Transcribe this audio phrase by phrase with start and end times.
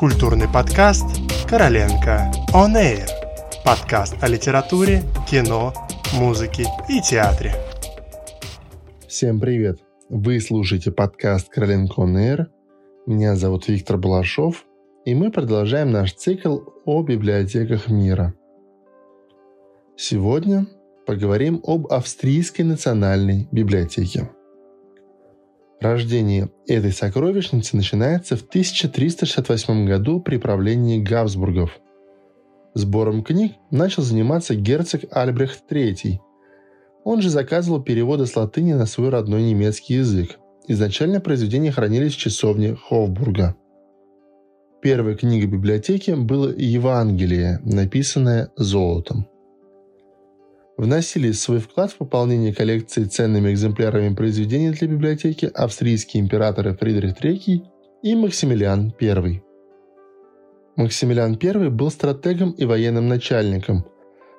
[0.00, 1.04] Культурный подкаст
[1.46, 3.06] «Короленко On Air».
[3.66, 5.74] Подкаст о литературе, кино,
[6.14, 7.52] музыке и театре.
[9.06, 9.78] Всем привет!
[10.08, 12.46] Вы слушаете подкаст «Короленко On Air».
[13.06, 14.64] Меня зовут Виктор Балашов,
[15.04, 18.32] и мы продолжаем наш цикл о библиотеках мира.
[19.98, 20.66] Сегодня
[21.04, 24.30] поговорим об Австрийской национальной библиотеке.
[25.80, 31.80] Рождение этой сокровищницы начинается в 1368 году при правлении Габсбургов.
[32.74, 36.18] Сбором книг начал заниматься герцог Альбрехт III.
[37.04, 40.38] Он же заказывал переводы с латыни на свой родной немецкий язык.
[40.68, 43.56] Изначально произведения хранились в часовне Хофбурга.
[44.82, 49.26] Первой книгой библиотеки было Евангелие, написанное золотом
[50.80, 57.66] вносили свой вклад в пополнение коллекции ценными экземплярами произведений для библиотеки австрийские императоры Фридрих III
[58.02, 59.42] и Максимилиан I.
[60.76, 63.84] Максимилиан I был стратегом и военным начальником.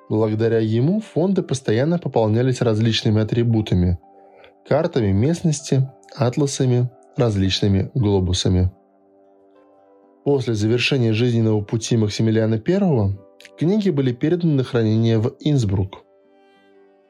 [0.08, 4.00] Благодаря ему фонды постоянно пополнялись различными атрибутами–
[4.68, 8.72] картами местности, атласами, различными глобусами.
[10.24, 13.16] После завершения жизненного пути Максимилиана I
[13.56, 16.01] книги были переданы на хранение в Инсбрук–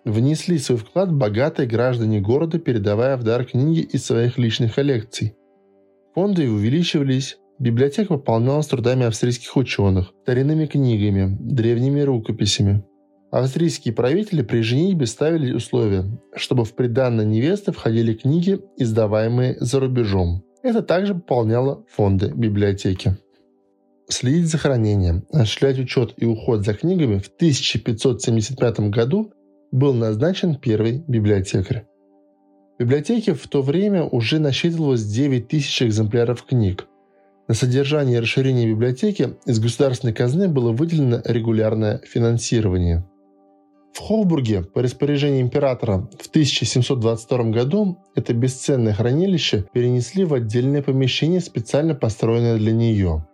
[0.05, 5.34] внесли свой вклад богатые граждане города, передавая в дар книги из своих личных коллекций.
[6.14, 12.84] Фонды увеличивались, библиотека пополнялась трудами австрийских ученых, старинными книгами, древними рукописями.
[13.30, 16.05] Австрийские правители при женитьбе ставили условия,
[16.36, 20.45] чтобы в приданное невесты входили книги, издаваемые за рубежом.
[20.62, 23.17] Это также пополняло фонды библиотеки.
[24.08, 29.33] Следить за хранением, осуществлять учет и уход за книгами в 1575 году
[29.73, 31.87] был назначен первый библиотекарь.
[32.78, 36.87] В библиотеке в то время уже насчитывалось 9 тысяч экземпляров книг.
[37.48, 43.05] На содержание и расширение библиотеки из государственной казны было выделено регулярное финансирование.
[43.95, 51.41] В Хофбурге по распоряжению императора в 1722 году это бесценное хранилище перенесли в отдельное помещение,
[51.41, 53.27] специально построенное для нее.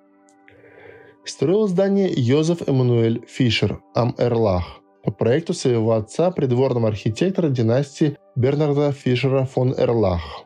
[1.25, 9.47] Строил здание Йозеф Эммануэль Фишер, Ам-Эрлах– по проекту своего отца, придворного архитектора династии Бернарда Фишера
[9.47, 10.45] фон Эрлах.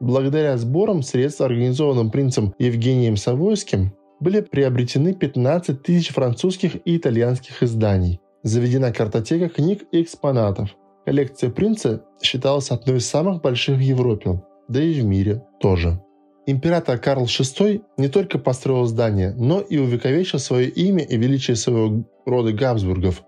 [0.00, 8.20] Благодаря сборам средств, организованным принцем Евгением Савойским, были приобретены 15 тысяч французских и итальянских изданий.
[8.42, 10.76] Заведена картотека книг и экспонатов.
[11.06, 16.02] Коллекция принца считалась одной из самых больших в Европе, да и в мире тоже.
[16.44, 22.04] Император Карл VI не только построил здание, но и увековечил свое имя и величие своего
[22.26, 23.22] рода Габсбургов,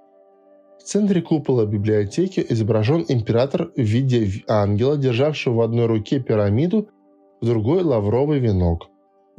[0.83, 6.89] в центре купола библиотеки изображен император в виде ангела, державшего в одной руке пирамиду,
[7.41, 8.89] в другой– лавровый венок.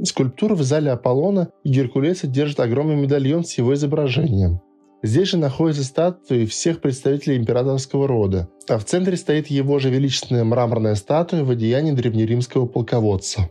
[0.01, 4.61] Скульптура в зале Аполлона и Геркулеса держит огромный медальон с его изображением.
[5.03, 10.45] Здесь же находятся статуи всех представителей императорского рода, а в центре стоит его же величественная
[10.45, 13.49] мраморная статуя в одеянии древнеримского полководца.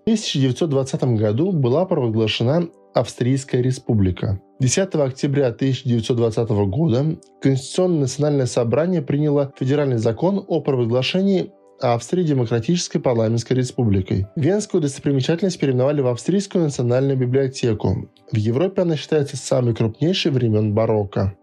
[0.00, 4.40] В 1920 году была провозглашена Австрийская республика.
[4.58, 13.54] 10 октября 1920 года Конституционное национальное собрание приняло федеральный закон о провозглашении Австрии Демократической парламентской
[13.54, 14.26] республикой.
[14.36, 18.10] Венскую достопримечательность переименовали в Австрийскую национальную библиотеку.
[18.32, 21.34] В Европе она считается самой крупнейшей времен барокко.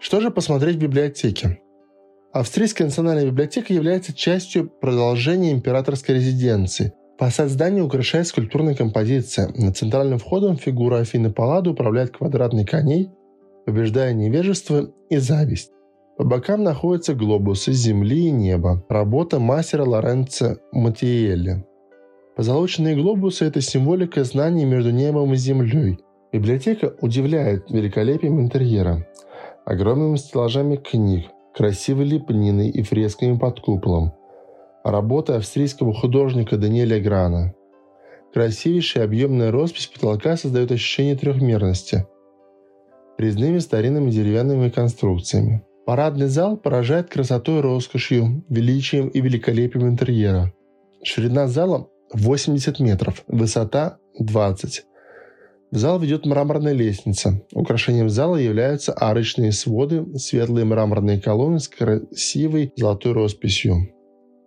[0.00, 1.60] Что же посмотреть в библиотеке?
[2.32, 9.50] Австрийская национальная библиотека является частью продолжения императорской резиденции– Фасад здания украшает скульптурная композиция.
[9.54, 13.10] Над центральным входом фигура Афины Паллады управляет квадратной коней,
[13.64, 15.72] побеждая невежество и зависть.
[16.18, 18.84] По бокам находятся глобусы земли и неба.
[18.90, 21.64] Работа мастера Лоренцо Матиелли.
[22.36, 25.98] Позолоченные глобусы– это символика знаний между небом и землей.
[26.32, 29.06] Библиотека удивляет великолепием интерьера.
[29.64, 34.12] Огромными стеллажами книг, красивой лепниной и фресками под куполом–
[34.86, 37.56] Работа австрийского художника Даниэля Грана.
[38.32, 42.06] Красивейшая объемная роспись потолка создает ощущение трехмерности.
[43.18, 45.64] Резными старинными деревянными конструкциями.
[45.86, 50.52] Парадный зал поражает красотой роскошью, величием и великолепием интерьера.
[51.02, 54.84] Ширина зала 80 метров, высота 20.
[55.72, 57.42] В зал ведет мраморная лестница.
[57.52, 63.88] Украшением зала являются арочные своды, светлые мраморные колонны с красивой золотой росписью.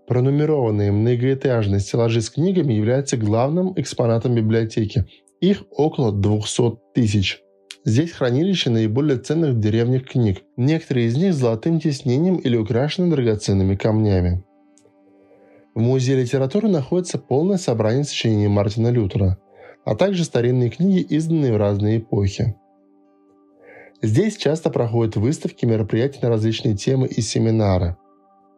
[0.10, 5.06] Пронумерованные многоэтажные стеллажи с книгами являются главным экспонатом библиотеки.
[5.40, 7.44] Их около 200 тысяч.
[7.86, 10.42] Здесь хранилище наиболее ценных в книг.
[10.58, 14.44] Некоторые из них с золотым тиснением или украшены драгоценными камнями.
[15.76, 19.38] В Музее литературы находится полное собрание сочинений Мартина Лютера.
[19.86, 22.56] а также старинные книги, изданные в разные эпохи.
[24.02, 27.96] Здесь часто проходят выставки, мероприятия на различные темы и семинары.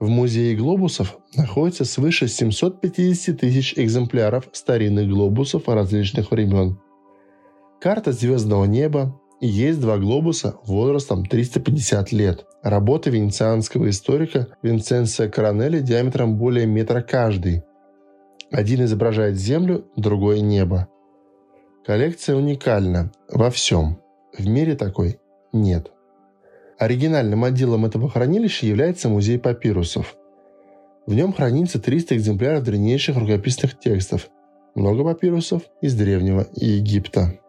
[0.01, 6.79] В музее глобусов находится свыше 750 тысяч экземпляров старинных глобусов различных времен.
[7.79, 12.45] Карта звездного неба, и есть два глобуса возрастом 350 лет.
[12.63, 17.61] Работа венецианского историка Винсенция Коронелли диаметром более метра каждый.
[18.51, 20.87] Один изображает Землю, другой– небо.
[21.85, 23.99] Коллекция уникальна во всем.
[24.35, 25.19] В мире такой
[25.53, 25.91] нет.
[26.77, 30.15] Оригинальным отделом этого хранилища является музей папирусов.
[31.05, 34.29] В нем хранится 300 экземпляров древнейших рукописных текстов,
[34.75, 37.39] много папирусов из Древнего Египта.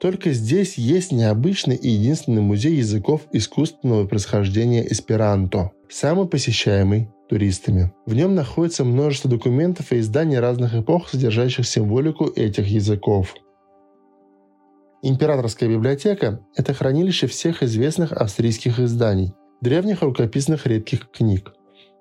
[0.00, 7.92] Только здесь есть необычный и единственный музей языков искусственного происхождения эсперанто, самый посещаемый туристами.
[8.04, 13.34] В нем находится множество документов и изданий разных эпох, содержащих символику этих языков.
[15.08, 21.52] Императорская библиотека– это хранилище всех известных австрийских изданий, древних рукописных редких книг.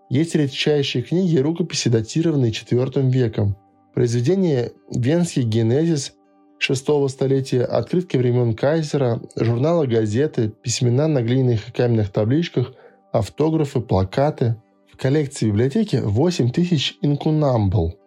[0.09, 3.57] Есть редчайшие книги и рукописи, датированные IV веком.
[3.93, 6.13] Произведения «Венский генезис»
[6.57, 12.73] шестого столетия, открытки времен Кайзера, журналы, газеты, письмена на глиняных и каменных табличках,
[13.11, 14.55] автографы, плакаты.
[14.91, 17.99] В коллекции библиотеки 8000 инкунамбл.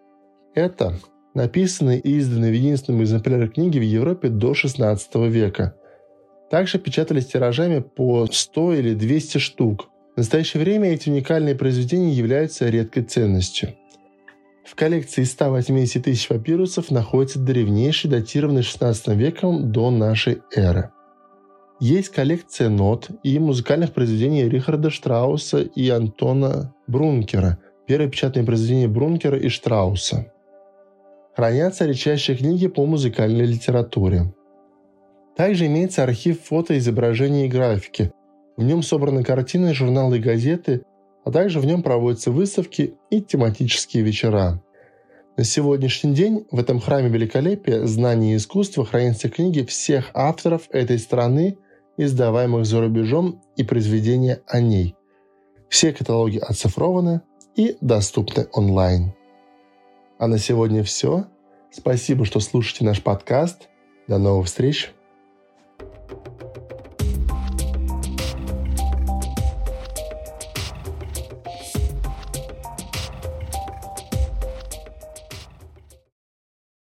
[0.56, 0.98] Это
[1.38, 5.74] написанные и изданные в единственном экземпляре книги в Европе до XVI века.
[6.50, 9.88] Также печатались тиражами по 100 или 200 штук.
[10.14, 13.74] В настоящее время эти уникальные произведения являются редкой ценностью.
[14.64, 20.90] В коллекции 180 тысяч папирусов находится древнейший, датированный 16 веком до нашей эры.
[21.80, 29.38] Есть коллекция нот и музыкальных произведений Рихарда Штрауса и Антона Брункера, первые печатные произведения Брункера
[29.38, 30.32] и Штрауса.
[31.38, 34.34] Хранятся редчайшие книги по музыкальной литературе.
[35.36, 38.10] Также имеется архив фото, изображений и графики.
[38.56, 40.82] В нем собраны картины, журналы и газеты,
[41.24, 44.60] а также в нем проводятся выставки и тематические вечера.
[45.36, 50.98] На сегодняшний день в этом храме великолепия, знаний и искусства хранятся книги всех авторов этой
[50.98, 51.56] страны,
[51.96, 54.96] издаваемых за рубежом и произведения о ней.
[55.68, 57.20] Все каталоги оцифрованы
[57.54, 59.12] и доступны онлайн.
[60.18, 61.26] А на сегодня все.
[61.70, 63.68] Спасибо, что слушаете наш подкаст.
[64.08, 64.92] До новых встреч!